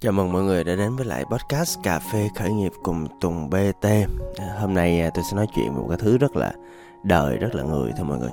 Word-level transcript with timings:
Chào 0.00 0.12
mừng 0.12 0.32
mọi 0.32 0.42
người 0.42 0.64
đã 0.64 0.76
đến 0.76 0.96
với 0.96 1.06
lại 1.06 1.24
podcast 1.24 1.78
Cà 1.82 1.98
phê 1.98 2.28
khởi 2.36 2.52
nghiệp 2.52 2.72
cùng 2.82 3.06
Tùng 3.20 3.50
BT 3.50 3.84
à, 4.36 4.56
Hôm 4.60 4.74
nay 4.74 5.00
à, 5.00 5.10
tôi 5.14 5.24
sẽ 5.30 5.36
nói 5.36 5.46
chuyện 5.54 5.74
về 5.74 5.80
một 5.80 5.86
cái 5.88 5.98
thứ 6.00 6.18
rất 6.18 6.36
là 6.36 6.52
đời, 7.02 7.36
rất 7.36 7.54
là 7.54 7.62
người 7.62 7.92
thôi 7.96 8.06
mọi 8.06 8.18
người. 8.18 8.30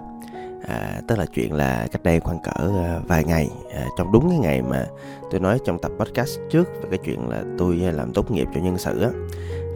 À, 0.67 1.01
Tức 1.07 1.19
là 1.19 1.25
chuyện 1.25 1.53
là 1.53 1.87
cách 1.91 2.03
đây 2.03 2.19
khoảng 2.19 2.39
cỡ 2.39 2.69
à, 2.83 2.99
vài 3.07 3.23
ngày 3.23 3.49
à, 3.73 3.85
Trong 3.97 4.11
đúng 4.11 4.29
cái 4.29 4.39
ngày 4.39 4.61
mà 4.61 4.85
tôi 5.31 5.39
nói 5.39 5.59
trong 5.65 5.79
tập 5.79 5.91
podcast 5.99 6.39
trước 6.49 6.67
Về 6.81 6.89
cái 6.89 6.99
chuyện 7.03 7.29
là 7.29 7.43
tôi 7.57 7.75
làm 7.75 8.13
tốt 8.13 8.31
nghiệp 8.31 8.47
cho 8.53 8.61
nhân 8.61 8.77
sự 8.77 9.01
á 9.01 9.09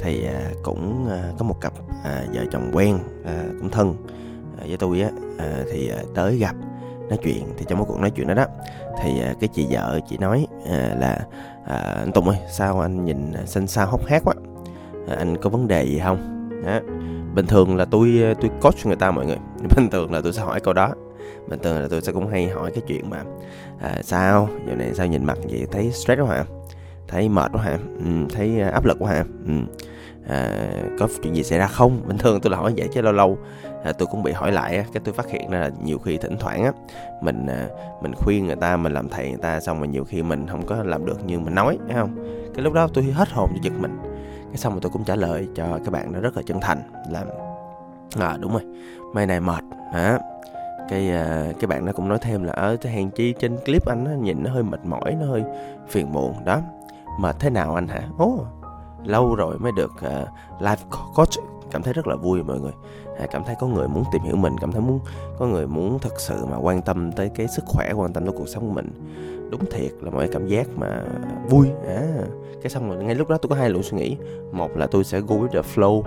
Thì 0.01 0.25
à, 0.25 0.51
cũng 0.63 1.09
à, 1.09 1.31
có 1.37 1.45
một 1.45 1.61
cặp 1.61 1.73
à, 2.03 2.25
vợ 2.33 2.45
chồng 2.51 2.71
quen, 2.73 2.99
à, 3.25 3.45
cũng 3.59 3.69
thân 3.69 3.95
à, 4.57 4.65
với 4.67 4.77
tôi 4.77 5.01
á 5.01 5.09
à, 5.37 5.63
Thì 5.71 5.89
à, 5.89 6.03
tới 6.15 6.37
gặp 6.37 6.55
nói 7.09 7.19
chuyện 7.23 7.43
thì 7.57 7.65
trong 7.69 7.79
một 7.79 7.85
cuộc 7.87 7.99
nói 7.99 8.11
chuyện 8.11 8.27
đó 8.27 8.33
đó 8.33 8.45
thì 9.01 9.21
à, 9.21 9.33
cái 9.39 9.47
chị 9.53 9.67
vợ 9.69 9.99
chị 10.09 10.17
nói 10.17 10.47
à, 10.65 10.95
là 10.99 11.25
à, 11.65 11.75
anh 11.75 12.11
Tùng 12.11 12.29
ơi 12.29 12.37
sao 12.51 12.79
anh 12.79 13.05
nhìn 13.05 13.33
xanh 13.45 13.67
xao 13.67 13.87
hốc 13.87 14.05
hác 14.05 14.23
quá? 14.25 14.33
À, 15.07 15.15
anh 15.15 15.37
có 15.37 15.49
vấn 15.49 15.67
đề 15.67 15.83
gì 15.83 15.99
không? 15.99 16.49
Đó. 16.65 16.79
bình 17.35 17.45
thường 17.47 17.75
là 17.75 17.85
tôi 17.85 18.21
à, 18.23 18.33
tôi 18.41 18.51
coach 18.61 18.85
người 18.85 18.95
ta 18.95 19.11
mọi 19.11 19.25
người. 19.25 19.37
Bình 19.75 19.89
thường 19.89 20.13
là 20.13 20.21
tôi 20.21 20.33
sẽ 20.33 20.41
hỏi 20.41 20.59
câu 20.59 20.73
đó. 20.73 20.93
Bình 21.47 21.59
thường 21.63 21.81
là 21.81 21.87
tôi 21.89 22.01
sẽ 22.01 22.11
cũng 22.11 22.27
hay 22.27 22.47
hỏi 22.47 22.71
cái 22.71 22.83
chuyện 22.87 23.09
mà 23.09 23.23
à, 23.81 23.95
sao? 24.03 24.49
Giờ 24.67 24.75
này 24.75 24.93
sao 24.93 25.07
nhìn 25.07 25.25
mặt 25.25 25.37
vậy? 25.49 25.67
Thấy 25.71 25.91
stress 25.91 26.21
quá 26.21 26.27
hả? 26.27 26.45
Thấy 27.07 27.29
mệt 27.29 27.51
quá 27.53 27.61
hả? 27.61 27.77
Ừ, 27.97 28.05
thấy 28.35 28.61
áp 28.61 28.85
lực 28.85 28.97
quá 28.99 29.11
hả? 29.11 29.23
Ừ. 29.47 29.53
à, 30.27 30.67
có 30.99 31.07
chuyện 31.23 31.35
gì 31.35 31.43
xảy 31.43 31.59
ra 31.59 31.67
không? 31.67 32.01
Bình 32.07 32.17
thường 32.17 32.41
tôi 32.41 32.51
là 32.51 32.57
hỏi 32.57 32.73
vậy 32.77 32.87
chứ 32.93 33.01
lâu 33.01 33.13
lâu 33.13 33.37
à, 33.83 33.91
tôi 33.91 34.07
cũng 34.11 34.23
bị 34.23 34.31
hỏi 34.31 34.51
lại 34.51 34.77
á 34.77 34.83
cái 34.93 35.01
tôi 35.05 35.13
phát 35.13 35.29
hiện 35.29 35.49
ra 35.49 35.59
là 35.59 35.69
nhiều 35.83 35.99
khi 35.99 36.17
thỉnh 36.17 36.37
thoảng 36.39 36.63
á 36.63 36.71
mình 37.21 37.47
à, 37.47 37.67
mình 38.01 38.11
khuyên 38.15 38.47
người 38.47 38.55
ta 38.55 38.77
mình 38.77 38.93
làm 38.93 39.09
thầy 39.09 39.29
người 39.29 39.41
ta 39.41 39.59
xong 39.59 39.77
rồi 39.77 39.87
nhiều 39.87 40.03
khi 40.03 40.23
mình 40.23 40.47
không 40.47 40.65
có 40.65 40.83
làm 40.83 41.05
được 41.05 41.25
như 41.25 41.39
mình 41.39 41.55
nói 41.55 41.77
thấy 41.87 41.95
không? 41.95 42.15
Cái 42.53 42.63
lúc 42.63 42.73
đó 42.73 42.87
tôi 42.93 43.03
hết 43.03 43.29
hồn 43.29 43.49
cho 43.53 43.59
giật 43.61 43.73
mình. 43.79 43.99
Cái 44.47 44.57
xong 44.57 44.73
rồi 44.73 44.81
tôi 44.81 44.91
cũng 44.91 45.03
trả 45.03 45.15
lời 45.15 45.47
cho 45.55 45.79
các 45.85 45.91
bạn 45.91 46.11
nó 46.11 46.19
rất 46.19 46.37
là 46.37 46.43
chân 46.45 46.59
thành 46.61 46.81
là 47.09 47.25
à 48.19 48.37
đúng 48.39 48.51
rồi 48.51 48.63
mai 49.13 49.25
này 49.25 49.39
mệt 49.39 49.63
hả? 49.93 50.19
Cái 50.89 51.09
à, 51.11 51.45
cái 51.59 51.67
bạn 51.67 51.85
nó 51.85 51.91
cũng 51.91 52.09
nói 52.09 52.17
thêm 52.21 52.43
là 52.43 52.53
ở 52.53 52.77
cái 52.81 52.93
hàng 52.93 53.09
chi 53.09 53.33
trên 53.39 53.57
clip 53.65 53.85
anh 53.87 54.03
nó 54.03 54.11
nhìn 54.11 54.43
nó 54.43 54.51
hơi 54.51 54.63
mệt 54.63 54.85
mỏi 54.85 55.15
nó 55.19 55.25
hơi 55.25 55.43
phiền 55.87 56.13
muộn. 56.13 56.45
Đó 56.45 56.59
mệt 57.19 57.35
thế 57.39 57.49
nào 57.49 57.75
anh 57.75 57.87
hả? 57.87 58.01
Ố 58.17 58.45
lâu 59.03 59.35
rồi 59.35 59.57
mới 59.59 59.71
được 59.75 59.91
uh, 59.91 60.61
live 60.61 60.81
coach 61.15 61.29
cảm 61.71 61.83
thấy 61.83 61.93
rất 61.93 62.07
là 62.07 62.15
vui 62.15 62.43
mọi 62.43 62.59
người. 62.59 62.73
À, 63.19 63.27
cảm 63.31 63.43
thấy 63.43 63.55
có 63.59 63.67
người 63.67 63.87
muốn 63.87 64.03
tìm 64.11 64.21
hiểu 64.21 64.35
mình 64.35 64.53
cảm 64.61 64.71
thấy 64.71 64.81
muốn 64.81 64.99
có 65.37 65.45
người 65.45 65.67
muốn 65.67 65.99
thật 65.99 66.13
sự 66.17 66.45
mà 66.45 66.57
quan 66.57 66.81
tâm 66.81 67.11
tới 67.11 67.29
cái 67.35 67.47
sức 67.47 67.63
khỏe 67.67 67.91
quan 67.93 68.13
tâm 68.13 68.25
tới 68.25 68.33
cuộc 68.37 68.47
sống 68.47 68.67
của 68.67 68.73
mình. 68.73 68.91
Đúng 69.51 69.65
thiệt 69.71 69.91
là 70.01 70.09
mọi 70.09 70.27
cảm 70.27 70.47
giác 70.47 70.67
mà 70.75 71.03
vui. 71.49 71.67
À 71.87 72.07
cái 72.61 72.69
xong 72.69 72.89
rồi 72.89 73.03
ngay 73.03 73.15
lúc 73.15 73.29
đó 73.29 73.37
tôi 73.37 73.49
có 73.49 73.55
hai 73.55 73.69
luồng 73.69 73.83
suy 73.83 73.97
nghĩ. 73.97 74.17
Một 74.51 74.77
là 74.77 74.87
tôi 74.87 75.03
sẽ 75.03 75.19
go 75.19 75.35
with 75.35 75.47
the 75.47 75.61
flow 75.75 76.03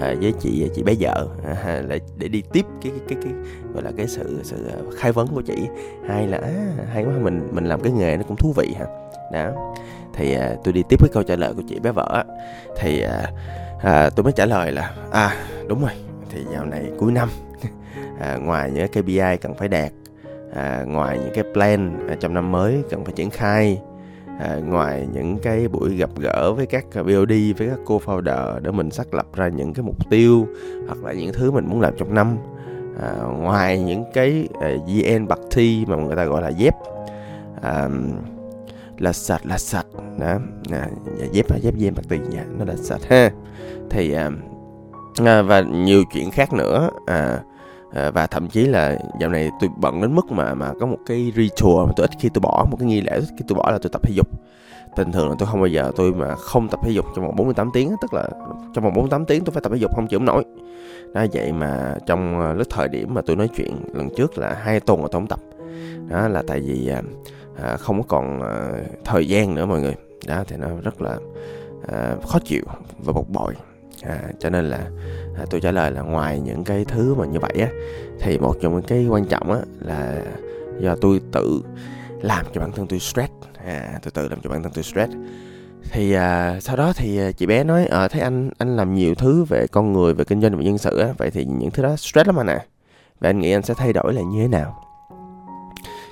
à, 0.00 0.14
với 0.20 0.32
chị 0.40 0.70
chị 0.74 0.82
bé 0.82 0.94
vợ 1.00 1.28
à, 1.44 1.82
để, 1.88 2.00
để 2.18 2.28
đi 2.28 2.42
tiếp 2.52 2.66
cái, 2.82 2.92
cái 2.92 3.00
cái 3.08 3.18
cái 3.22 3.32
gọi 3.74 3.82
là 3.82 3.90
cái 3.96 4.06
sự 4.06 4.40
sự 4.42 4.68
à, 4.68 4.76
khai 4.96 5.12
vấn 5.12 5.28
của 5.28 5.42
chị. 5.42 5.68
Hai 6.08 6.26
là 6.26 6.38
à, 6.38 6.84
hay 6.92 7.04
quá 7.04 7.12
mình 7.22 7.48
mình 7.52 7.64
làm 7.64 7.80
cái 7.80 7.92
nghề 7.92 8.16
nó 8.16 8.22
cũng 8.28 8.36
thú 8.36 8.52
vị 8.56 8.74
ha. 8.78 8.86
Đó 9.32 9.72
thì 10.14 10.34
à, 10.34 10.56
tôi 10.64 10.72
đi 10.72 10.82
tiếp 10.88 10.96
với 11.00 11.10
câu 11.12 11.22
trả 11.22 11.36
lời 11.36 11.54
của 11.54 11.62
chị 11.68 11.78
bé 11.80 11.92
vợ 11.92 12.24
thì 12.76 13.02
à, 13.02 13.32
à, 13.84 14.10
tôi 14.10 14.24
mới 14.24 14.32
trả 14.32 14.46
lời 14.46 14.72
là 14.72 14.94
à 15.10 15.36
đúng 15.68 15.80
rồi 15.80 15.90
thì 16.30 16.40
dạo 16.52 16.64
này 16.64 16.90
cuối 16.98 17.12
năm 17.12 17.28
à, 18.20 18.36
ngoài 18.36 18.70
những 18.70 18.88
cái 18.88 19.02
KPI 19.02 19.36
cần 19.42 19.54
phải 19.54 19.68
đạt 19.68 19.92
à, 20.54 20.84
ngoài 20.86 21.18
những 21.18 21.34
cái 21.34 21.44
plan 21.52 22.06
à, 22.08 22.16
trong 22.20 22.34
năm 22.34 22.52
mới 22.52 22.82
cần 22.90 23.04
phải 23.04 23.12
triển 23.16 23.30
khai 23.30 23.80
à, 24.38 24.56
ngoài 24.64 25.08
những 25.12 25.38
cái 25.38 25.68
buổi 25.68 25.96
gặp 25.96 26.10
gỡ 26.18 26.52
với 26.52 26.66
các 26.66 26.84
BOD 26.94 27.32
với 27.58 27.68
các 27.68 27.78
co-founder 27.86 28.60
để 28.60 28.70
mình 28.70 28.90
xác 28.90 29.14
lập 29.14 29.26
ra 29.34 29.48
những 29.48 29.74
cái 29.74 29.82
mục 29.82 30.10
tiêu 30.10 30.48
hoặc 30.86 31.04
là 31.04 31.12
những 31.12 31.32
thứ 31.32 31.50
mình 31.50 31.66
muốn 31.68 31.80
làm 31.80 31.94
trong 31.98 32.14
năm 32.14 32.36
à, 33.02 33.12
ngoài 33.22 33.80
những 33.80 34.04
cái 34.14 34.48
à, 34.60 34.70
uh, 34.74 34.88
VN 34.88 35.28
bạc 35.28 35.38
thi 35.50 35.84
mà 35.88 35.96
người 35.96 36.16
ta 36.16 36.24
gọi 36.24 36.42
là 36.42 36.48
dép 36.48 36.74
à, 37.62 37.88
là 38.98 39.12
sạch 39.12 39.46
là 39.46 39.58
sạch. 39.58 39.86
Đó 40.18 40.38
à, 40.70 40.88
dạ, 41.18 41.26
dép 41.32 41.46
dép 41.62 41.74
VN 41.74 41.94
bạc 41.94 42.02
tiền, 42.08 42.24
dạ, 42.30 42.44
nó 42.58 42.64
là 42.64 42.76
sạch 42.76 43.00
ha. 43.08 43.30
Thì 43.90 44.12
à, 44.12 44.30
à, 45.24 45.42
và 45.42 45.60
nhiều 45.60 46.04
chuyện 46.12 46.30
khác 46.30 46.52
nữa 46.52 46.90
à, 47.06 47.40
à, 47.92 48.10
và 48.10 48.26
thậm 48.26 48.48
chí 48.48 48.66
là 48.66 48.98
dạo 49.20 49.30
này 49.30 49.50
tôi 49.60 49.70
bận 49.76 50.00
đến 50.00 50.14
mức 50.14 50.32
mà 50.32 50.54
mà 50.54 50.72
có 50.80 50.86
một 50.86 50.98
cái 51.06 51.32
ritual 51.36 51.86
mà 51.86 51.92
tôi 51.96 52.06
ít 52.06 52.10
khi 52.20 52.28
tôi 52.34 52.40
bỏ 52.40 52.66
một 52.70 52.76
cái 52.80 52.88
nghi 52.88 53.00
lễ 53.00 53.20
khi 53.20 53.44
tôi 53.48 53.56
bỏ 53.56 53.70
là 53.70 53.78
tôi 53.82 53.90
tập 53.92 54.02
thể 54.02 54.14
dục. 54.14 54.28
Bình 54.96 55.12
thường 55.12 55.28
là 55.28 55.34
tôi 55.38 55.48
không 55.48 55.60
bao 55.60 55.66
giờ 55.66 55.92
tôi 55.96 56.12
mà 56.12 56.34
không 56.34 56.68
tập 56.68 56.80
thể 56.84 56.90
dục 56.90 57.04
trong 57.16 57.24
vòng 57.24 57.36
48 57.36 57.70
tiếng 57.72 57.94
tức 58.02 58.14
là 58.14 58.28
trong 58.74 58.84
vòng 58.84 58.94
48 58.94 59.24
tiếng 59.24 59.44
tôi 59.44 59.52
phải 59.52 59.60
tập 59.62 59.72
thể 59.72 59.78
dục 59.78 59.94
không 59.94 60.06
chịu 60.06 60.20
nổi. 60.20 60.44
Đó 61.14 61.26
vậy 61.32 61.52
mà 61.52 61.94
trong 62.06 62.40
à, 62.40 62.52
lúc 62.52 62.66
thời 62.70 62.88
điểm 62.88 63.14
mà 63.14 63.22
tôi 63.26 63.36
nói 63.36 63.48
chuyện 63.56 63.76
lần 63.94 64.08
trước 64.16 64.38
là 64.38 64.54
hai 64.54 64.80
tuần 64.80 65.02
mà 65.02 65.08
tôi 65.12 65.20
không 65.20 65.26
tập. 65.26 65.40
Đó 66.08 66.28
là 66.28 66.42
tại 66.46 66.60
vì 66.60 66.88
à, 66.88 67.02
à, 67.62 67.76
không 67.76 68.02
có 68.02 68.06
còn 68.08 68.42
à, 68.42 68.72
thời 69.04 69.28
gian 69.28 69.54
nữa 69.54 69.66
mọi 69.66 69.80
người. 69.80 69.94
Đó 70.26 70.44
thì 70.48 70.56
nó 70.56 70.68
rất 70.82 71.02
là 71.02 71.18
à, 71.92 72.16
khó 72.28 72.38
chịu 72.38 72.62
và 72.98 73.12
bực 73.12 73.28
bội. 73.28 73.54
À, 74.02 74.20
cho 74.38 74.50
nên 74.50 74.64
là 74.64 74.90
à, 75.38 75.44
tôi 75.50 75.60
trả 75.60 75.70
lời 75.70 75.90
là 75.90 76.02
ngoài 76.02 76.40
những 76.40 76.64
cái 76.64 76.84
thứ 76.84 77.14
mà 77.14 77.26
như 77.26 77.38
vậy 77.38 77.52
á 77.60 77.68
thì 78.20 78.38
một 78.38 78.56
trong 78.60 78.74
những 78.74 78.82
cái 78.82 79.06
quan 79.06 79.24
trọng 79.24 79.52
á 79.52 79.58
là 79.80 80.22
do 80.80 80.96
tôi 81.00 81.20
tự 81.32 81.62
làm 82.20 82.46
cho 82.52 82.60
bản 82.60 82.72
thân 82.72 82.86
tôi 82.86 82.98
stress. 82.98 83.32
À, 83.66 83.98
tôi 84.02 84.10
tự 84.10 84.28
làm 84.28 84.40
cho 84.40 84.50
bản 84.50 84.62
thân 84.62 84.72
tôi 84.74 84.84
stress. 84.84 85.12
Thì 85.90 86.12
à, 86.12 86.60
sau 86.60 86.76
đó 86.76 86.92
thì 86.96 87.18
à, 87.18 87.32
chị 87.32 87.46
bé 87.46 87.64
nói 87.64 87.86
ờ, 87.86 88.04
à, 88.04 88.08
thấy 88.08 88.20
anh 88.20 88.50
anh 88.58 88.76
làm 88.76 88.94
nhiều 88.94 89.14
thứ 89.14 89.44
về 89.44 89.66
con 89.72 89.92
người 89.92 90.14
về 90.14 90.24
kinh 90.24 90.40
doanh 90.40 90.56
về 90.56 90.64
nhân 90.64 90.78
sự 90.78 90.98
á 90.98 91.08
vậy 91.18 91.30
thì 91.30 91.44
những 91.44 91.70
thứ 91.70 91.82
đó 91.82 91.96
stress 91.96 92.26
lắm 92.26 92.40
anh 92.40 92.46
à. 92.46 92.64
Và 93.20 93.28
anh 93.28 93.40
nghĩ 93.40 93.52
anh 93.52 93.62
sẽ 93.62 93.74
thay 93.74 93.92
đổi 93.92 94.14
là 94.14 94.22
như 94.22 94.42
thế 94.42 94.48
nào? 94.48 94.80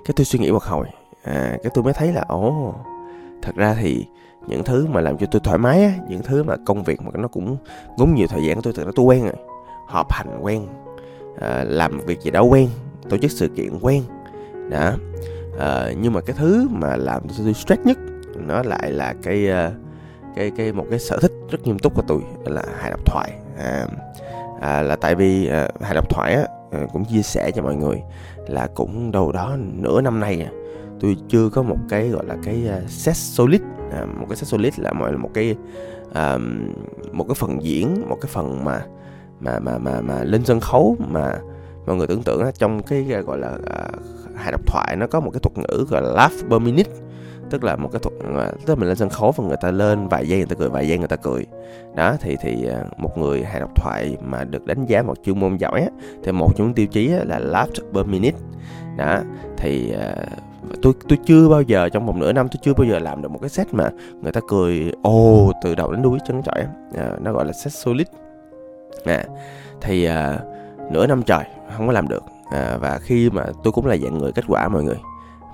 Cái 0.05 0.15
tôi 0.17 0.25
suy 0.25 0.39
nghĩ 0.39 0.51
một 0.51 0.63
hồi 0.63 0.87
à, 1.23 1.57
cái 1.63 1.71
tôi 1.75 1.85
mới 1.85 1.93
thấy 1.93 2.13
là 2.13 2.25
ồ 2.29 2.75
thật 3.43 3.53
ra 3.57 3.75
thì 3.81 4.07
những 4.47 4.65
thứ 4.65 4.87
mà 4.87 5.01
làm 5.01 5.19
cho 5.19 5.27
tôi 5.31 5.41
thoải 5.45 5.59
mái 5.59 5.85
á 5.85 5.93
những 6.09 6.23
thứ 6.23 6.43
mà 6.43 6.57
công 6.67 6.83
việc 6.83 7.03
mà 7.03 7.11
nó 7.15 7.29
cũng 7.29 7.57
ngốn 7.97 8.15
nhiều 8.15 8.27
thời 8.27 8.45
gian 8.45 8.57
của 8.57 8.63
tôi 8.63 8.73
thực 8.73 8.87
ra 8.87 8.93
tôi 8.97 9.07
quen 9.07 9.23
rồi. 9.23 9.37
Họp 9.87 10.13
hành 10.13 10.39
quen 10.43 10.67
à, 11.41 11.65
làm 11.69 11.99
việc 12.07 12.21
gì 12.21 12.31
đó 12.31 12.43
quen 12.43 12.69
tổ 13.09 13.17
chức 13.17 13.31
sự 13.31 13.49
kiện 13.49 13.79
quen 13.81 14.03
đó. 14.71 14.93
À, 15.59 15.93
nhưng 16.01 16.13
mà 16.13 16.21
cái 16.21 16.37
thứ 16.39 16.69
mà 16.71 16.97
làm 16.97 17.29
cho 17.29 17.45
tôi 17.45 17.55
stress 17.55 17.83
nhất 17.85 17.99
nó 18.35 18.63
lại 18.63 18.93
là 18.93 19.15
cái 19.23 19.49
ờ, 19.49 19.73
cái 20.37 20.51
cái 20.57 20.73
một 20.73 20.87
cái 20.91 20.99
sở 20.99 21.19
thích 21.23 21.33
rất 21.51 21.67
nghiêm 21.67 21.79
túc 21.79 21.95
của 21.95 22.03
tôi 22.07 22.21
là 22.45 22.63
hài 22.79 22.91
độc 22.91 23.07
thoại. 23.07 23.33
À, 23.59 23.87
à, 24.61 24.83
là 24.83 24.97
tại 24.97 25.15
vì 25.15 25.47
ờ, 25.47 25.63
à, 25.65 25.69
hài 25.81 25.95
độc 25.95 26.11
thoại 26.11 26.35
á 26.35 26.45
cũng 26.93 27.05
chia 27.05 27.23
sẻ 27.23 27.51
cho 27.51 27.63
mọi 27.63 27.75
người 27.75 28.03
là 28.49 28.69
cũng 28.75 29.13
đâu 29.13 29.33
đó 29.33 29.57
nửa 29.59 30.01
năm 30.01 30.21
nay 30.21 30.47
à, 30.47 30.51
tôi 31.03 31.17
chưa 31.29 31.49
có 31.49 31.63
một 31.63 31.77
cái 31.89 32.09
gọi 32.09 32.27
là 32.27 32.37
cái 32.43 32.69
à, 32.69 32.81
set 32.89 33.17
solid. 33.17 33.61
À, 33.93 34.05
một 34.05 34.27
cái 34.29 34.37
set 34.37 34.49
solid 34.49 34.79
là 34.79 34.93
mọi 34.93 35.13
một 35.13 35.31
cái 35.35 35.57
à, 36.13 36.39
một 37.13 37.25
cái 37.29 37.35
phần 37.35 37.63
diễn 37.63 38.09
một 38.09 38.19
cái 38.21 38.31
phần 38.33 38.65
mà 38.65 38.83
mà 39.41 39.59
mà 39.59 39.79
mà 39.79 40.01
mà 40.01 40.25
lên 40.25 40.45
sân 40.45 40.61
khấu 40.61 40.97
mà 41.09 41.39
mọi 41.87 41.97
người 41.97 42.07
tưởng 42.07 42.23
tượng 42.23 42.45
trong 42.59 42.83
cái 42.83 43.07
à, 43.13 43.21
gọi 43.21 43.39
là 43.39 43.59
à, 43.67 43.89
hài 44.37 44.53
độc 44.53 44.61
thoại 44.67 44.97
nó 44.97 45.07
có 45.07 45.21
một 45.21 45.31
cái 45.31 45.41
thuật 45.41 45.59
ngữ 45.59 45.87
gọi 45.91 46.03
là 46.03 46.09
laugh 46.09 46.51
per 46.51 46.63
minute 46.63 46.91
tức 47.51 47.65
là 47.65 47.77
một 47.77 47.89
cái 47.93 48.01
thuật 48.01 48.15
à, 48.37 48.53
tức 48.67 48.75
là 48.75 48.75
mình 48.75 48.89
lên 48.89 48.97
sân 48.97 49.11
khấu 49.11 49.33
và 49.37 49.45
người 49.45 49.57
ta 49.63 49.71
lên 49.71 50.09
vài 50.09 50.29
giây 50.29 50.39
người 50.39 50.47
ta 50.47 50.55
cười 50.59 50.69
vài 50.69 50.89
giây 50.89 50.99
người 50.99 51.09
ta 51.09 51.17
cười. 51.17 51.47
Đó 51.97 52.17
thì 52.21 52.37
thì 52.43 52.69
một 52.97 53.19
người 53.19 53.45
hài 53.45 53.61
độc 53.61 53.71
thoại 53.77 54.17
mà 54.25 54.45
được 54.45 54.67
đánh 54.67 54.87
giá 54.87 55.03
một 55.03 55.15
chuyên 55.25 55.41
môn 55.41 55.57
giỏi 55.57 55.81
á, 55.81 55.89
thì 56.25 56.33
một 56.33 56.57
trong 56.57 56.67
những 56.67 56.75
tiêu 56.75 56.87
chí 56.87 57.09
là 57.09 57.39
laugh 57.39 57.73
per 57.95 58.07
minute. 58.07 58.39
Đó 58.97 59.21
thì 59.57 59.95
tôi 60.83 60.93
tôi 61.09 61.19
chưa 61.27 61.49
bao 61.49 61.63
giờ 61.63 61.89
trong 61.89 62.07
vòng 62.07 62.21
nửa 62.21 62.33
năm 62.33 62.49
tôi 62.49 62.59
chưa 62.63 62.75
bao 62.75 62.85
giờ 62.85 62.99
làm 62.99 63.23
được 63.23 63.31
một 63.31 63.39
cái 63.39 63.51
set 63.51 63.75
mà 63.75 63.91
người 64.23 64.33
ta 64.33 64.41
cười 64.49 64.93
ồ 65.03 65.53
từ 65.63 65.75
đầu 65.75 65.93
đến 65.93 66.03
đuôi 66.03 66.19
chân 66.27 66.43
trời 66.43 66.67
à, 66.97 67.11
nó 67.21 67.33
gọi 67.33 67.47
là 67.47 67.53
set 67.53 67.73
solid. 67.73 68.07
À, 69.05 69.25
thì 69.81 70.05
à, 70.05 70.39
nửa 70.91 71.07
năm 71.07 71.23
trời 71.23 71.45
không 71.77 71.87
có 71.87 71.93
làm 71.93 72.09
được. 72.09 72.23
À, 72.51 72.77
và 72.81 72.99
khi 73.03 73.31
mà 73.31 73.47
tôi 73.65 73.73
cũng 73.73 73.87
là 73.87 73.97
dạng 73.97 74.19
người 74.19 74.33
kết 74.33 74.45
quả 74.49 74.69
mọi 74.69 74.85
người. 74.85 74.99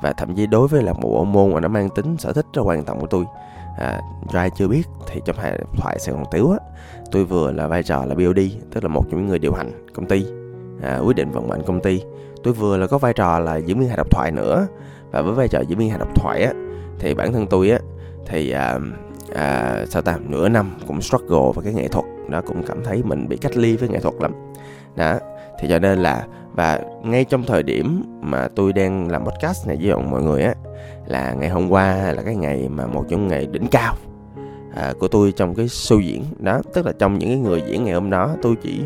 Và 0.02 0.12
thậm 0.12 0.34
chí 0.34 0.46
đối 0.46 0.68
với 0.68 0.82
là 0.82 0.92
một 0.92 1.00
bộ 1.02 1.24
môn 1.24 1.52
mà 1.52 1.60
nó 1.60 1.68
mang 1.68 1.88
tính 1.90 2.16
sở 2.18 2.32
thích 2.32 2.46
rất 2.52 2.62
quan 2.64 2.84
trọng 2.84 3.00
của 3.00 3.06
tôi. 3.06 3.24
À, 3.78 4.00
ai 4.32 4.50
chưa 4.50 4.68
biết 4.68 4.82
thì 5.06 5.20
trong 5.24 5.36
hai 5.36 5.58
thoại 5.76 5.98
Sài 5.98 6.14
Gòn 6.14 6.24
Tiếu 6.30 6.50
á 6.50 6.58
tôi 7.10 7.24
vừa 7.24 7.52
là 7.52 7.66
vai 7.66 7.82
trò 7.82 8.04
là 8.04 8.14
BOD 8.14 8.38
tức 8.72 8.84
là 8.84 8.88
một 8.88 9.04
trong 9.10 9.20
những 9.20 9.28
người 9.28 9.38
điều 9.38 9.52
hành 9.52 9.86
công 9.94 10.06
ty. 10.06 10.26
À, 10.82 10.98
quyết 10.98 11.16
định 11.16 11.30
vận 11.30 11.48
mệnh 11.48 11.62
công 11.66 11.80
ty. 11.80 12.02
Tôi 12.42 12.54
vừa 12.54 12.76
là 12.76 12.86
có 12.86 12.98
vai 12.98 13.12
trò 13.12 13.38
là 13.38 13.56
diễn 13.56 13.78
viên 13.78 13.88
hài 13.88 13.96
độc 13.96 14.10
thoại 14.10 14.32
nữa 14.32 14.66
và 15.10 15.22
với 15.22 15.34
vai 15.34 15.48
trò 15.48 15.60
diễn 15.60 15.78
viên 15.78 15.90
hài 15.90 15.98
độc 15.98 16.14
thoại 16.14 16.42
á 16.42 16.52
thì 16.98 17.14
bản 17.14 17.32
thân 17.32 17.46
tôi 17.46 17.70
á 17.70 17.78
thì 18.26 18.50
à, 18.50 18.78
à, 19.34 19.76
sao 19.88 20.02
ta 20.02 20.16
nửa 20.28 20.48
năm 20.48 20.70
cũng 20.86 21.00
struggle 21.00 21.52
với 21.54 21.64
cái 21.64 21.74
nghệ 21.74 21.88
thuật. 21.88 22.04
Nó 22.28 22.40
cũng 22.40 22.62
cảm 22.66 22.84
thấy 22.84 23.02
mình 23.02 23.28
bị 23.28 23.36
cách 23.36 23.56
ly 23.56 23.76
với 23.76 23.88
nghệ 23.88 23.98
thuật 24.00 24.14
lắm. 24.20 24.32
Đó 24.96 25.18
thì 25.60 25.68
cho 25.68 25.78
nên 25.78 25.98
là 25.98 26.26
và 26.52 26.80
ngay 27.02 27.24
trong 27.24 27.42
thời 27.42 27.62
điểm 27.62 28.02
mà 28.20 28.48
tôi 28.56 28.72
đang 28.72 29.10
làm 29.10 29.24
podcast 29.24 29.68
này 29.68 29.78
với 29.80 29.96
mọi 29.96 30.22
người 30.22 30.42
á 30.42 30.54
là 31.06 31.32
ngày 31.32 31.48
hôm 31.48 31.68
qua 31.68 32.12
là 32.12 32.22
cái 32.22 32.36
ngày 32.36 32.68
mà 32.68 32.86
một 32.86 33.04
trong 33.08 33.28
ngày 33.28 33.46
đỉnh 33.46 33.66
cao 33.66 33.94
à, 34.74 34.92
của 34.98 35.08
tôi 35.08 35.32
trong 35.32 35.54
cái 35.54 35.66
show 35.66 36.00
diễn 36.00 36.24
đó. 36.38 36.60
Tức 36.74 36.86
là 36.86 36.92
trong 36.98 37.18
những 37.18 37.28
cái 37.28 37.38
người 37.38 37.62
diễn 37.66 37.84
ngày 37.84 37.94
hôm 37.94 38.10
đó 38.10 38.36
tôi 38.42 38.56
chỉ 38.62 38.80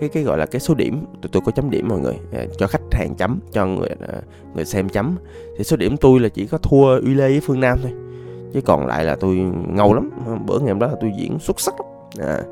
cái 0.00 0.08
cái 0.08 0.22
gọi 0.22 0.38
là 0.38 0.46
cái 0.46 0.60
số 0.60 0.74
điểm 0.74 1.04
tụi 1.22 1.30
tôi 1.32 1.42
có 1.46 1.52
chấm 1.52 1.70
điểm 1.70 1.88
mọi 1.88 2.00
người 2.00 2.14
à, 2.32 2.44
cho 2.58 2.66
khách 2.66 2.82
hàng 2.92 3.14
chấm 3.18 3.40
cho 3.52 3.66
người 3.66 3.88
à, 3.88 4.14
người 4.54 4.64
xem 4.64 4.88
chấm. 4.88 5.16
Thì 5.58 5.64
số 5.64 5.76
điểm 5.76 5.96
tôi 5.96 6.20
là 6.20 6.28
chỉ 6.28 6.46
có 6.46 6.58
thua 6.58 7.00
uy 7.00 7.14
lê 7.14 7.28
với 7.28 7.40
phương 7.40 7.60
nam 7.60 7.78
thôi. 7.82 7.92
Chứ 8.52 8.60
còn 8.60 8.86
lại 8.86 9.04
là 9.04 9.14
tôi 9.14 9.36
ngầu 9.68 9.94
lắm. 9.94 10.10
Bữa 10.46 10.58
ngày 10.58 10.68
hôm 10.68 10.78
đó 10.78 10.86
là 10.86 10.96
tôi 11.00 11.12
diễn 11.18 11.38
xuất 11.38 11.60
sắc 11.60 11.74
lắm. 11.80 11.90
À, 12.28 12.42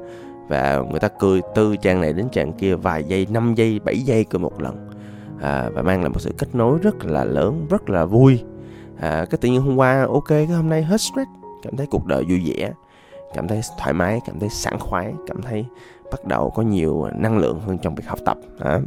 và 0.48 0.82
người 0.90 1.00
ta 1.00 1.08
cười 1.08 1.40
từ 1.54 1.76
trang 1.76 2.00
này 2.00 2.12
đến 2.12 2.28
trang 2.32 2.52
kia 2.52 2.74
vài 2.74 3.04
giây 3.04 3.26
5 3.30 3.54
giây 3.54 3.80
7 3.84 3.98
giây 3.98 4.24
cười 4.24 4.38
một 4.38 4.60
lần. 4.60 4.88
À, 5.40 5.70
và 5.74 5.82
mang 5.82 6.00
lại 6.00 6.08
một 6.08 6.20
sự 6.20 6.32
kết 6.38 6.54
nối 6.54 6.78
rất 6.82 7.04
là 7.04 7.24
lớn 7.24 7.66
rất 7.70 7.90
là 7.90 8.04
vui. 8.04 8.42
À, 9.00 9.26
cái 9.30 9.38
tự 9.40 9.48
nhiên 9.48 9.60
hôm 9.60 9.76
qua 9.76 10.06
ok 10.08 10.28
cái 10.28 10.46
hôm 10.46 10.68
nay 10.68 10.82
hết 10.82 11.00
stress 11.00 11.43
cảm 11.64 11.76
thấy 11.76 11.86
cuộc 11.90 12.06
đời 12.06 12.24
vui 12.28 12.42
vẻ 12.46 12.72
cảm 13.34 13.48
thấy 13.48 13.60
thoải 13.78 13.92
mái 13.92 14.20
cảm 14.26 14.40
thấy 14.40 14.48
sảng 14.48 14.78
khoái 14.78 15.12
cảm 15.26 15.42
thấy 15.42 15.64
bắt 16.12 16.24
đầu 16.24 16.50
có 16.50 16.62
nhiều 16.62 17.06
năng 17.18 17.38
lượng 17.38 17.60
hơn 17.60 17.78
trong 17.78 17.94
việc 17.94 18.06
học 18.06 18.18
tập 18.24 18.36
à. 18.58 18.80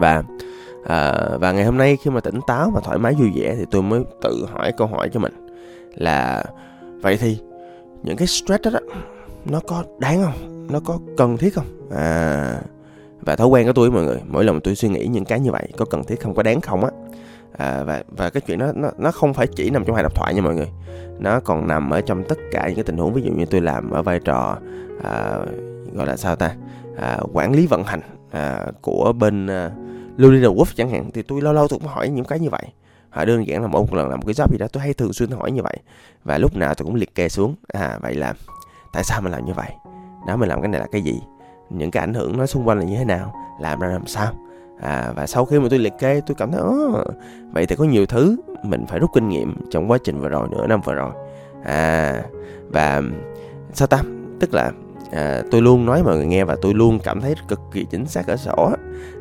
và 0.00 0.22
à, 0.84 1.28
và 1.40 1.52
ngày 1.52 1.64
hôm 1.64 1.78
nay 1.78 1.96
khi 2.02 2.10
mà 2.10 2.20
tỉnh 2.20 2.40
táo 2.46 2.70
và 2.74 2.80
thoải 2.80 2.98
mái 2.98 3.14
vui 3.14 3.30
vẻ 3.34 3.54
thì 3.58 3.64
tôi 3.70 3.82
mới 3.82 4.04
tự 4.22 4.46
hỏi 4.52 4.72
câu 4.76 4.86
hỏi 4.86 5.10
cho 5.12 5.20
mình 5.20 5.46
là 5.94 6.44
vậy 7.02 7.16
thì 7.16 7.38
những 8.02 8.16
cái 8.16 8.26
stress 8.26 8.62
đó, 8.62 8.70
đó 8.70 8.80
nó 9.44 9.60
có 9.66 9.84
đáng 9.98 10.22
không 10.22 10.66
nó 10.72 10.80
có 10.84 10.98
cần 11.16 11.36
thiết 11.36 11.54
không 11.54 11.66
à 11.90 12.60
và 13.20 13.36
thói 13.36 13.46
quen 13.46 13.66
của 13.66 13.72
tôi 13.72 13.90
mọi 13.90 14.04
người 14.04 14.20
mỗi 14.28 14.44
lần 14.44 14.60
tôi 14.60 14.74
suy 14.74 14.88
nghĩ 14.88 15.06
những 15.06 15.24
cái 15.24 15.40
như 15.40 15.52
vậy 15.52 15.68
có 15.76 15.84
cần 15.84 16.04
thiết 16.04 16.20
không 16.20 16.34
có 16.34 16.42
đáng 16.42 16.60
không 16.60 16.84
á 16.84 16.90
à, 17.58 17.84
và 17.84 18.02
và 18.08 18.30
cái 18.30 18.40
chuyện 18.40 18.58
đó 18.58 18.72
nó 18.74 18.90
nó 18.98 19.10
không 19.10 19.34
phải 19.34 19.46
chỉ 19.46 19.70
nằm 19.70 19.84
trong 19.84 19.94
hai 19.94 20.02
độc 20.02 20.14
thoại 20.14 20.34
nha 20.34 20.42
mọi 20.42 20.54
người. 20.54 20.68
Nó 21.18 21.40
còn 21.40 21.66
nằm 21.66 21.90
ở 21.90 22.00
trong 22.00 22.22
tất 22.28 22.38
cả 22.50 22.66
những 22.66 22.74
cái 22.74 22.84
tình 22.84 22.96
huống 22.96 23.12
ví 23.12 23.22
dụ 23.22 23.32
như 23.32 23.46
tôi 23.46 23.60
làm 23.60 23.90
ở 23.90 24.02
vai 24.02 24.18
trò 24.18 24.58
à, 25.04 25.38
gọi 25.92 26.06
là 26.06 26.16
sao 26.16 26.36
ta 26.36 26.54
à, 26.96 27.18
quản 27.32 27.52
lý 27.52 27.66
vận 27.66 27.84
hành 27.84 28.00
à, 28.30 28.66
của 28.80 29.12
bên 29.12 29.46
à, 29.46 29.70
Lulina 30.16 30.48
Wolf 30.48 30.64
chẳng 30.76 30.90
hạn 30.90 31.10
thì 31.14 31.22
tôi 31.22 31.40
lâu 31.40 31.52
lâu 31.52 31.68
tôi 31.68 31.78
cũng 31.78 31.88
hỏi 31.88 32.08
những 32.08 32.24
cái 32.24 32.38
như 32.38 32.50
vậy. 32.50 32.64
Họ 33.10 33.24
đơn 33.24 33.46
giản 33.46 33.62
là 33.62 33.68
mỗi 33.68 33.82
một 33.82 33.94
lần 33.94 34.08
làm 34.08 34.20
một 34.20 34.26
cái 34.26 34.34
job 34.34 34.52
gì 34.52 34.58
đó 34.58 34.66
tôi 34.72 34.82
hay 34.82 34.94
thường 34.94 35.12
xuyên 35.12 35.30
hỏi 35.30 35.50
như 35.50 35.62
vậy. 35.62 35.76
Và 36.24 36.38
lúc 36.38 36.56
nào 36.56 36.74
tôi 36.74 36.86
cũng 36.86 36.94
liệt 36.94 37.14
kê 37.14 37.28
xuống 37.28 37.54
à 37.68 37.98
vậy 38.02 38.14
là 38.14 38.34
tại 38.92 39.04
sao 39.04 39.20
mình 39.20 39.32
làm 39.32 39.44
như 39.44 39.52
vậy? 39.52 39.70
Đó 40.26 40.36
mình 40.36 40.48
làm 40.48 40.60
cái 40.60 40.68
này 40.68 40.80
là 40.80 40.86
cái 40.92 41.02
gì? 41.02 41.20
Những 41.70 41.90
cái 41.90 42.00
ảnh 42.00 42.14
hưởng 42.14 42.36
nó 42.36 42.46
xung 42.46 42.68
quanh 42.68 42.78
là 42.78 42.84
như 42.84 42.96
thế 42.96 43.04
nào? 43.04 43.34
Làm 43.60 43.80
ra 43.80 43.88
làm 43.88 44.06
sao? 44.06 44.32
À, 44.82 45.12
và 45.16 45.26
sau 45.26 45.44
khi 45.44 45.58
mà 45.58 45.66
tôi 45.70 45.78
liệt 45.78 45.92
kê 45.98 46.20
tôi 46.26 46.34
cảm 46.34 46.52
thấy 46.52 46.60
oh, 46.62 47.06
vậy 47.52 47.66
thì 47.66 47.76
có 47.76 47.84
nhiều 47.84 48.06
thứ 48.06 48.36
mình 48.62 48.86
phải 48.86 48.98
rút 48.98 49.10
kinh 49.14 49.28
nghiệm 49.28 49.54
trong 49.70 49.90
quá 49.90 49.98
trình 50.04 50.20
vừa 50.20 50.28
rồi 50.28 50.48
nửa 50.50 50.66
năm 50.66 50.80
vừa 50.84 50.94
rồi. 50.94 51.12
À 51.64 52.22
và 52.68 53.02
sao 53.72 53.88
ta? 53.88 54.02
Tức 54.40 54.54
là 54.54 54.72
à, 55.12 55.42
tôi 55.50 55.62
luôn 55.62 55.86
nói 55.86 56.02
mọi 56.02 56.16
người 56.16 56.26
nghe 56.26 56.44
và 56.44 56.56
tôi 56.62 56.74
luôn 56.74 56.98
cảm 57.04 57.20
thấy 57.20 57.34
cực 57.48 57.60
kỳ 57.72 57.86
chính 57.90 58.06
xác 58.06 58.26
ở 58.26 58.36
sổ 58.36 58.70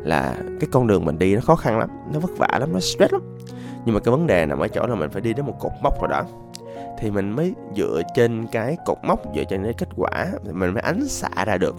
là 0.03 0.35
cái 0.59 0.69
con 0.71 0.87
đường 0.87 1.05
mình 1.05 1.19
đi 1.19 1.35
nó 1.35 1.41
khó 1.41 1.55
khăn 1.55 1.79
lắm 1.79 1.89
nó 2.13 2.19
vất 2.19 2.37
vả 2.37 2.57
lắm 2.59 2.73
nó 2.73 2.79
stress 2.79 3.13
lắm. 3.13 3.21
Nhưng 3.85 3.95
mà 3.95 3.99
cái 3.99 4.11
vấn 4.11 4.27
đề 4.27 4.45
nằm 4.45 4.59
ở 4.59 4.67
chỗ 4.67 4.87
là 4.87 4.95
mình 4.95 5.09
phải 5.09 5.21
đi 5.21 5.33
đến 5.33 5.45
một 5.45 5.55
cột 5.59 5.71
mốc 5.81 6.01
rồi 6.01 6.09
đó 6.09 6.23
thì 6.99 7.11
mình 7.11 7.31
mới 7.31 7.53
dựa 7.75 8.01
trên 8.15 8.47
cái 8.51 8.77
cột 8.85 8.97
mốc 9.03 9.21
dựa 9.35 9.43
trên 9.43 9.63
cái 9.63 9.73
kết 9.73 9.89
quả 9.95 10.27
thì 10.45 10.51
mình 10.51 10.73
mới 10.73 10.81
ánh 10.81 11.07
xạ 11.07 11.45
ra 11.45 11.57
được 11.57 11.75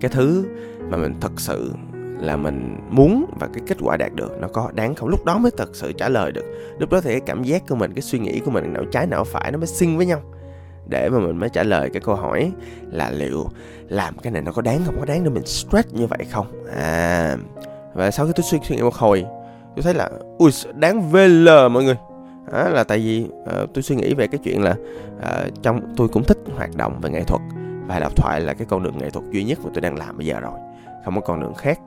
cái 0.00 0.10
thứ 0.14 0.44
mà 0.88 0.96
mình 0.96 1.14
thật 1.20 1.32
sự 1.36 1.72
là 2.20 2.36
mình 2.36 2.76
muốn 2.90 3.26
và 3.40 3.48
cái 3.52 3.62
kết 3.66 3.76
quả 3.80 3.96
đạt 3.96 4.14
được 4.14 4.32
nó 4.40 4.48
có 4.48 4.70
đáng 4.74 4.94
không? 4.94 5.08
Lúc 5.08 5.24
đó 5.24 5.38
mới 5.38 5.50
thật 5.56 5.70
sự 5.72 5.92
trả 5.92 6.08
lời 6.08 6.32
được. 6.32 6.44
Lúc 6.78 6.90
đó 6.90 7.00
thì 7.00 7.10
cái 7.10 7.20
cảm 7.20 7.42
giác 7.42 7.62
của 7.68 7.74
mình 7.74 7.92
cái 7.94 8.02
suy 8.02 8.18
nghĩ 8.18 8.40
của 8.40 8.50
mình 8.50 8.72
não 8.72 8.84
trái 8.84 9.06
não 9.06 9.24
phải 9.24 9.52
nó 9.52 9.58
mới 9.58 9.66
xinh 9.66 9.96
với 9.96 10.06
nhau. 10.06 10.20
Để 10.88 11.08
mà 11.08 11.18
mình 11.18 11.36
mới 11.36 11.48
trả 11.48 11.62
lời 11.62 11.90
cái 11.92 12.02
câu 12.04 12.14
hỏi 12.14 12.52
là 12.90 13.10
liệu 13.10 13.46
làm 13.88 14.18
cái 14.18 14.32
này 14.32 14.42
nó 14.42 14.52
có 14.52 14.62
đáng 14.62 14.80
không? 14.86 14.94
Có 14.98 15.04
đáng 15.04 15.24
để 15.24 15.30
mình 15.30 15.46
stress 15.46 15.88
như 15.92 16.06
vậy 16.06 16.26
không? 16.30 16.46
À 16.76 17.36
và 17.94 18.10
sau 18.10 18.26
khi 18.26 18.32
tôi 18.36 18.44
suy 18.44 18.58
nghĩ 18.76 18.82
một 18.82 18.94
hồi 18.94 19.24
tôi 19.76 19.82
thấy 19.82 19.94
là 19.94 20.10
ui 20.38 20.50
đáng 20.74 21.10
VL 21.10 21.48
mọi 21.70 21.84
người. 21.84 21.96
À, 22.52 22.68
là 22.68 22.84
tại 22.84 22.98
vì 22.98 23.26
uh, 23.42 23.74
tôi 23.74 23.82
suy 23.82 23.96
nghĩ 23.96 24.14
về 24.14 24.26
cái 24.26 24.38
chuyện 24.44 24.62
là 24.62 24.76
uh, 25.16 25.62
trong 25.62 25.80
tôi 25.96 26.08
cũng 26.08 26.24
thích 26.24 26.38
hoạt 26.56 26.76
động 26.76 27.00
về 27.00 27.10
nghệ 27.10 27.22
thuật 27.22 27.40
và 27.86 27.98
đọc 27.98 28.16
thoại 28.16 28.40
là 28.40 28.54
cái 28.54 28.66
con 28.70 28.82
đường 28.82 28.98
nghệ 28.98 29.10
thuật 29.10 29.24
duy 29.30 29.44
nhất 29.44 29.58
mà 29.64 29.70
tôi 29.74 29.80
đang 29.80 29.98
làm 29.98 30.16
bây 30.16 30.26
giờ 30.26 30.40
rồi. 30.40 30.58
Không 31.04 31.14
có 31.14 31.20
con 31.20 31.40
đường 31.40 31.54
khác 31.54 31.80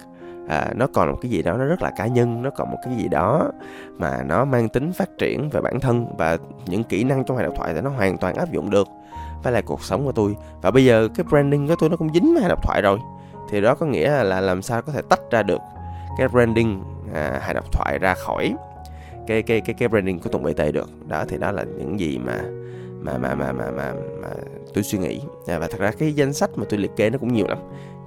à, 0.48 0.72
nó 0.76 0.88
còn 0.94 1.12
một 1.12 1.18
cái 1.22 1.32
gì 1.32 1.42
đó 1.42 1.58
nó 1.58 1.66
rất 1.66 1.82
là 1.82 1.92
cá 1.98 2.08
nhân 2.08 2.42
nó 2.42 2.50
còn 2.50 2.72
một 2.72 2.78
cái 2.86 2.96
gì 2.96 3.08
đó 3.08 3.52
mà 3.98 4.24
nó 4.24 4.46
mang 4.46 4.70
tính 4.70 4.94
phát 4.94 5.10
triển 5.18 5.50
về 5.50 5.62
bản 5.62 5.80
thân 5.80 6.06
và 6.18 6.38
những 6.66 6.84
kỹ 6.84 7.04
năng 7.04 7.24
trong 7.24 7.38
hệ 7.38 7.44
độc 7.44 7.54
thoại 7.58 7.74
thì 7.74 7.82
nó 7.82 7.90
hoàn 7.90 8.18
toàn 8.18 8.36
áp 8.36 8.52
dụng 8.52 8.70
được. 8.70 8.88
Với 9.44 9.54
là 9.54 9.62
cuộc 9.62 9.84
sống 9.84 10.06
của 10.06 10.12
tôi. 10.12 10.36
Và 10.62 10.72
bây 10.72 10.86
giờ 10.86 11.08
cái 11.16 11.26
branding 11.30 11.68
của 11.68 11.76
tôi 11.80 11.90
nó 11.90 11.98
cũng 11.98 12.14
dính 12.14 12.34
với 12.34 12.44
hệ 12.44 12.50
độc 12.50 12.64
thoại 12.64 12.82
rồi. 12.82 13.00
Thì 13.50 13.62
đó 13.62 13.76
có 13.76 13.86
nghĩa 13.86 14.24
là 14.24 14.42
làm 14.42 14.62
sao 14.62 14.82
có 14.82 14.94
thể 14.94 15.02
tách 15.10 15.22
ra 15.32 15.44
được 15.44 15.62
cái 16.18 16.28
branding 16.28 16.84
à, 17.14 17.40
hài 17.42 17.54
độc 17.54 17.72
thoại 17.72 18.00
ra 18.00 18.14
khỏi 18.14 18.56
cái 19.28 19.42
cái 19.42 19.62
cái 19.62 19.74
cái 19.74 19.88
branding 19.88 20.20
của 20.20 20.30
Tùng 20.30 20.44
BT 20.44 20.62
được. 20.74 20.90
Đó 21.08 21.24
thì 21.30 21.38
đó 21.38 21.52
là 21.52 21.64
những 21.64 22.00
gì 22.00 22.18
mà 22.18 22.40
mà 23.00 23.18
mà 23.18 23.36
mà 23.36 23.52
mà 23.52 23.72
mà, 23.72 23.94
mà 24.22 24.30
tôi 24.74 24.84
suy 24.84 24.98
nghĩ. 24.98 25.22
À, 25.48 25.60
và 25.60 25.68
thật 25.68 25.80
ra 25.80 25.92
cái 25.92 26.14
danh 26.14 26.34
sách 26.34 26.50
mà 26.56 26.66
tôi 26.70 26.80
liệt 26.80 26.92
kê 26.96 27.10
nó 27.10 27.18
cũng 27.18 27.34
nhiều 27.34 27.48
lắm. 27.48 27.58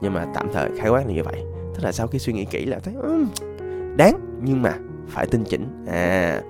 Nhưng 0.01 0.15
mà 0.15 0.27
tạm 0.35 0.49
thời 0.53 0.71
khái 0.79 0.91
quát 0.91 1.07
là 1.07 1.13
như 1.13 1.23
vậy 1.23 1.45
tức 1.75 1.85
là 1.85 1.93
sau 1.93 2.07
khi 2.07 2.19
suy 2.19 2.33
nghĩ 2.33 2.45
kỹ 2.45 2.65
là 2.65 2.79
thấy 2.79 2.95
um, 2.95 3.29
đáng 3.97 4.21
nhưng 4.43 4.63
mà 4.63 4.75
phải 5.09 5.27
tinh 5.27 5.45
chỉnh. 5.45 5.85
À 5.91 6.41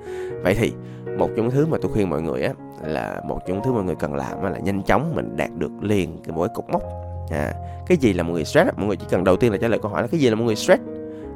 vậy 0.42 0.54
thì 0.54 0.72
một 1.18 1.30
trong 1.36 1.46
những 1.46 1.50
thứ 1.50 1.66
mà 1.66 1.78
tôi 1.82 1.92
khuyên 1.92 2.10
mọi 2.10 2.22
người 2.22 2.42
á 2.42 2.52
là 2.84 3.20
một 3.26 3.40
trong 3.46 3.56
những 3.56 3.64
thứ 3.64 3.72
mọi 3.72 3.84
người 3.84 3.94
cần 3.94 4.14
làm 4.14 4.42
là 4.42 4.58
nhanh 4.58 4.82
chóng 4.82 5.12
mình 5.14 5.36
đạt 5.36 5.50
được 5.58 5.70
liền 5.80 6.18
cái 6.24 6.36
mỗi 6.36 6.48
cột 6.54 6.64
mốc. 6.70 6.82
À 7.30 7.52
cái 7.86 7.98
gì 7.98 8.12
là 8.12 8.22
mọi 8.22 8.32
người 8.32 8.44
stress 8.44 8.70
mọi 8.76 8.86
người 8.86 8.96
chỉ 8.96 9.06
cần 9.10 9.24
đầu 9.24 9.36
tiên 9.36 9.52
là 9.52 9.58
trả 9.58 9.68
lời 9.68 9.78
câu 9.82 9.90
hỏi 9.90 10.02
là 10.02 10.08
cái 10.08 10.20
gì 10.20 10.30
là 10.30 10.34
mọi 10.34 10.44
người 10.44 10.56
stress? 10.56 10.82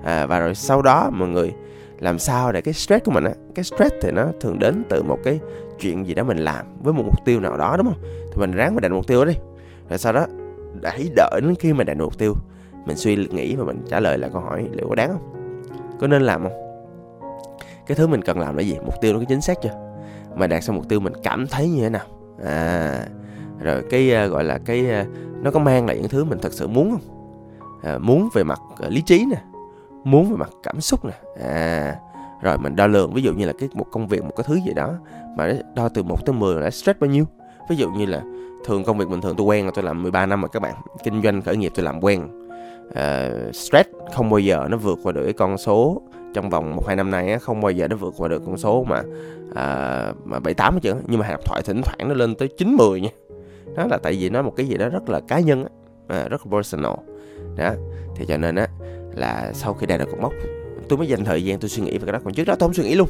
À, 0.05 0.27
và 0.27 0.41
rồi 0.41 0.55
sau 0.55 0.83
đó 0.83 1.11
mọi 1.13 1.29
người 1.29 1.55
làm 2.01 2.19
sao 2.19 2.53
để 2.53 2.61
cái 2.61 2.75
stress 2.75 3.05
của 3.05 3.11
mình 3.11 3.25
á 3.25 3.33
cái 3.55 3.65
stress 3.65 3.95
thì 4.03 4.11
nó 4.11 4.27
thường 4.41 4.59
đến 4.59 4.85
từ 4.89 5.03
một 5.03 5.19
cái 5.25 5.41
chuyện 5.81 6.07
gì 6.07 6.15
đó 6.15 6.25
mình 6.25 6.39
làm 6.39 6.67
với 6.83 6.93
một 6.93 7.03
mục 7.07 7.25
tiêu 7.25 7.41
nào 7.41 7.57
đó 7.57 7.77
đúng 7.77 7.87
không? 7.87 8.03
Thì 8.03 8.41
mình 8.41 8.53
ráng 8.53 8.75
mà 8.75 8.81
đạt 8.81 8.93
mục 8.93 9.07
tiêu 9.07 9.25
đó 9.25 9.31
đi. 9.31 9.39
Rồi 9.89 9.99
sau 9.99 10.13
đó 10.13 10.27
hãy 10.85 11.09
đợi 11.17 11.41
đến 11.43 11.55
khi 11.55 11.73
mà 11.73 11.85
đạt 11.85 11.97
được 11.97 12.05
mục 12.05 12.19
tiêu 12.19 12.35
mình 12.85 12.97
suy 12.97 13.17
nghĩ 13.17 13.57
và 13.57 13.65
mình 13.65 13.85
trả 13.89 14.01
lời 14.01 14.19
là 14.19 14.29
câu 14.29 14.41
hỏi 14.41 14.69
liệu 14.73 14.89
có 14.89 14.95
đáng 14.95 15.09
không? 15.13 15.33
Có 16.01 16.07
nên 16.07 16.23
làm 16.23 16.43
không? 16.43 16.53
Cái 17.87 17.97
thứ 17.97 18.07
mình 18.07 18.23
cần 18.23 18.39
làm 18.39 18.57
là 18.57 18.63
gì? 18.63 18.77
Mục 18.85 18.95
tiêu 19.01 19.13
nó 19.13 19.19
có 19.19 19.25
chính 19.29 19.41
xác 19.41 19.63
chưa? 19.63 19.93
Mà 20.35 20.47
đạt 20.47 20.65
xong 20.65 20.77
mục 20.77 20.89
tiêu 20.89 21.01
mình 21.01 21.13
cảm 21.23 21.47
thấy 21.47 21.69
như 21.69 21.81
thế 21.81 21.89
nào? 21.89 22.07
À 22.45 23.07
rồi 23.61 23.83
cái 23.91 24.13
uh, 24.27 24.33
gọi 24.33 24.45
là 24.45 24.59
cái 24.59 24.87
uh, 25.03 25.07
nó 25.43 25.51
có 25.51 25.61
mang 25.61 25.87
lại 25.87 25.97
những 25.97 26.09
thứ 26.09 26.25
mình 26.25 26.39
thật 26.43 26.53
sự 26.53 26.69
muốn 26.69 26.91
không? 26.91 27.01
À, 27.83 27.99
muốn 27.99 28.29
về 28.35 28.45
mặt 28.45 28.61
uh, 28.73 28.93
lý 28.93 29.01
trí 29.01 29.25
nè 29.31 29.43
muốn 30.05 30.31
về 30.31 30.37
mặt 30.37 30.51
cảm 30.63 30.81
xúc 30.81 31.05
nè. 31.05 31.13
À 31.43 31.97
rồi 32.43 32.59
mình 32.59 32.77
đo 32.77 32.87
lường 32.87 33.13
ví 33.13 33.23
dụ 33.23 33.33
như 33.33 33.47
là 33.47 33.53
cái 33.59 33.69
một 33.75 33.87
công 33.91 34.09
việc 34.09 34.25
một 34.25 34.33
cái 34.37 34.45
thứ 34.49 34.55
gì 34.67 34.75
đó 34.75 34.95
mà 35.37 35.53
đo 35.75 35.89
từ 35.89 36.03
1 36.03 36.27
tới 36.27 36.35
10 36.35 36.63
là 36.63 36.71
stress 36.71 37.01
bao 37.01 37.11
nhiêu? 37.11 37.25
Ví 37.71 37.77
dụ 37.77 37.91
như 37.91 38.07
là 38.07 38.23
thường 38.65 38.85
công 38.85 38.99
việc 38.99 39.09
bình 39.09 39.21
thường 39.21 39.37
tôi 39.37 39.47
quen 39.47 39.65
là 39.65 39.71
tôi 39.75 39.85
làm 39.85 40.03
13 40.03 40.27
năm 40.27 40.41
rồi 40.41 40.49
các 40.53 40.63
bạn. 40.63 40.75
Kinh 41.05 41.23
doanh 41.23 41.43
khởi 41.43 41.57
nghiệp 41.57 41.73
tôi 41.75 41.85
làm 41.85 42.05
quen. 42.05 42.29
Uh, 42.89 43.55
stress 43.55 43.89
không 44.15 44.31
bao 44.31 44.39
giờ 44.39 44.67
nó 44.71 44.77
vượt 44.77 44.99
qua 45.03 45.13
được 45.13 45.25
cái 45.25 45.33
con 45.33 45.59
số 45.59 46.03
trong 46.35 46.51
vòng 46.51 46.77
một 46.77 46.87
hai 46.87 46.97
năm 46.97 47.11
nay 47.11 47.33
á, 47.33 47.39
không 47.39 47.61
bao 47.61 47.71
giờ 47.71 47.89
nó 47.89 47.97
vượt 47.97 48.15
qua 48.17 48.29
được 48.29 48.43
con 48.47 48.57
số 48.57 48.85
mà 48.85 49.01
uh, 49.49 50.27
mà 50.27 50.39
bảy 50.39 50.55
tám 50.55 50.75
hết 50.75 50.81
trơn 50.83 50.97
nhưng 51.07 51.21
mà 51.21 51.27
hàng 51.27 51.41
thoại 51.45 51.63
thỉnh 51.65 51.81
thoảng 51.85 52.09
nó 52.09 52.15
lên 52.15 52.35
tới 52.35 52.49
chín 52.49 52.77
mười 52.77 53.01
nha. 53.01 53.11
Đó 53.77 53.87
là 53.91 53.99
tại 54.03 54.17
vì 54.21 54.31
nó 54.31 54.43
một 54.43 54.53
cái 54.57 54.67
gì 54.67 54.77
đó 54.77 54.89
rất 54.89 55.09
là 55.09 55.21
cá 55.21 55.41
nhân 55.41 55.65
á, 55.65 55.71
à, 56.09 56.29
rất 56.29 56.47
là 56.47 56.51
personal. 56.51 56.93
Đó 57.57 57.71
thì 58.17 58.27
cho 58.29 58.37
nên 58.37 58.55
á 58.55 58.67
là 59.15 59.53
sau 59.55 59.75
khi 59.75 59.87
đạt 59.87 60.01
được 60.01 60.07
cột 60.11 60.21
mốc 60.21 60.33
tôi 60.89 60.99
mới 60.99 61.09
dành 61.09 61.25
thời 61.25 61.45
gian 61.45 61.59
tôi 61.59 61.69
suy 61.69 61.83
nghĩ 61.83 61.99
về 61.99 62.07
cái 62.07 62.13
đó. 62.13 62.19
Còn 62.25 62.35
trước 62.35 62.45
đó 62.45 62.55
tôi 62.59 62.69
không 62.69 62.75
suy 62.75 62.85
nghĩ 62.85 62.95
luôn. 62.95 63.09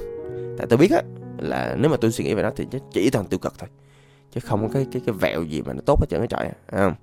Tại 0.59 0.67
tôi 0.71 0.77
biết 0.77 0.91
á 0.91 1.03
là 1.39 1.77
nếu 1.79 1.91
mà 1.91 1.97
tôi 2.01 2.13
suy 2.13 2.25
nghĩ 2.25 2.35
về 2.35 2.43
nó 2.43 2.51
thì 2.57 2.67
chỉ 2.93 3.11
toàn 3.11 3.27
tiêu 3.27 3.39
cực 3.39 3.59
thôi 3.59 3.69
chứ 4.33 4.41
không 4.45 4.63
có 4.63 4.69
cái 4.75 4.87
cái 4.93 5.03
cái 5.07 5.15
vẹo 5.21 5.43
gì 5.43 5.63
mà 5.63 5.73
nó 5.73 5.81
tốt 5.87 6.01
hết 6.01 6.07
trơn 6.11 6.21
cái 6.21 6.29
trời 6.29 6.51
không? 6.83 6.95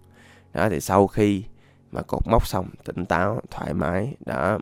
Đó 0.53 0.69
thì 0.69 0.79
sau 0.79 1.07
khi 1.07 1.43
mà 1.91 2.01
cột 2.01 2.27
mốc 2.27 2.47
xong 2.47 2.65
tỉnh 2.85 3.05
táo 3.05 3.39
thoải 3.51 3.73
mái 3.73 4.15
đó. 4.25 4.59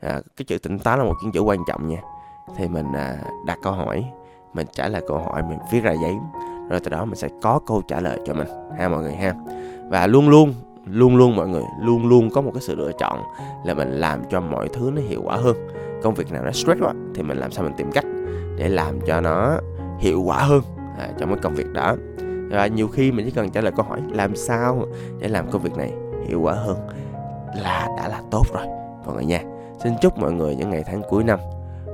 À, 0.00 0.20
cái 0.36 0.44
chữ 0.44 0.58
tỉnh 0.58 0.78
táo 0.78 0.98
là 0.98 1.04
một 1.04 1.14
cái 1.22 1.30
chữ 1.34 1.40
quan 1.40 1.58
trọng 1.68 1.88
nha. 1.88 2.02
Thì 2.56 2.68
mình 2.68 2.92
à, 2.92 3.18
đặt 3.46 3.58
câu 3.62 3.72
hỏi 3.72 4.04
mình 4.54 4.66
trả 4.72 4.88
lời 4.88 5.02
câu 5.08 5.18
hỏi 5.18 5.42
mình 5.42 5.58
viết 5.72 5.80
ra 5.82 5.92
giấy 5.92 6.14
rồi 6.70 6.80
từ 6.80 6.90
đó 6.90 7.04
mình 7.04 7.16
sẽ 7.16 7.28
có 7.42 7.60
câu 7.66 7.82
trả 7.88 8.00
lời 8.00 8.20
cho 8.26 8.34
mình 8.34 8.48
ha 8.78 8.88
mọi 8.88 9.02
người 9.02 9.14
ha. 9.14 9.34
Và 9.88 10.06
luôn 10.06 10.28
luôn 10.28 10.54
luôn 10.86 11.16
luôn 11.16 11.36
mọi 11.36 11.48
người 11.48 11.62
luôn 11.80 12.08
luôn 12.08 12.30
có 12.30 12.40
một 12.40 12.50
cái 12.54 12.62
sự 12.62 12.74
lựa 12.74 12.92
chọn 12.98 13.22
là 13.64 13.74
mình 13.74 13.90
làm 13.90 14.22
cho 14.30 14.40
mọi 14.40 14.68
thứ 14.68 14.90
nó 14.94 15.02
hiệu 15.02 15.22
quả 15.24 15.36
hơn. 15.36 15.56
Công 16.02 16.14
việc 16.14 16.32
nào 16.32 16.44
nó 16.44 16.52
stress 16.52 16.80
quá 16.80 16.92
thì 17.14 17.22
mình 17.22 17.38
làm 17.38 17.52
sao 17.52 17.64
mình 17.64 17.74
tìm 17.76 17.92
cách 17.92 18.04
để 18.56 18.68
làm 18.68 19.00
cho 19.06 19.20
nó 19.20 19.58
hiệu 19.98 20.22
quả 20.22 20.38
hơn 20.38 20.62
à, 20.98 21.08
trong 21.18 21.28
cái 21.28 21.38
công 21.42 21.54
việc 21.54 21.72
đó. 21.72 21.96
Và 22.50 22.66
nhiều 22.66 22.88
khi 22.88 23.12
mình 23.12 23.26
chỉ 23.26 23.32
cần 23.32 23.50
trả 23.50 23.60
lời 23.60 23.72
câu 23.76 23.86
hỏi 23.86 24.00
làm 24.12 24.36
sao 24.36 24.86
để 25.18 25.28
làm 25.28 25.50
công 25.50 25.62
việc 25.62 25.76
này 25.76 25.92
hiệu 26.28 26.40
quả 26.40 26.52
hơn? 26.54 26.78
là 27.54 27.88
đã 27.96 28.08
là 28.08 28.22
tốt 28.30 28.44
rồi 28.54 28.66
mọi 29.06 29.14
người 29.14 29.24
nha. 29.24 29.42
Xin 29.84 29.92
chúc 30.00 30.18
mọi 30.18 30.32
người 30.32 30.56
những 30.56 30.70
ngày 30.70 30.84
tháng 30.86 31.02
cuối 31.08 31.24
năm 31.24 31.38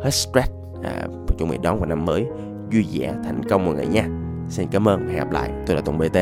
hết 0.03 0.11
stress 0.11 0.51
à, 0.83 1.07
chuẩn 1.39 1.51
bị 1.51 1.59
đón 1.63 1.79
vào 1.79 1.87
năm 1.87 2.05
mới 2.05 2.27
vui 2.73 2.87
vẻ 2.93 3.15
thành 3.25 3.43
công 3.49 3.65
mọi 3.65 3.75
người 3.75 3.87
nha. 3.87 4.09
Xin 4.49 4.69
cảm 4.69 4.89
ơn 4.89 5.07
và 5.07 5.13
hẹn 5.13 5.19
gặp 5.19 5.31
lại. 5.31 5.51
Tôi 5.67 5.77
là 5.77 5.83
tùng 5.83 5.99
bt 5.99 6.19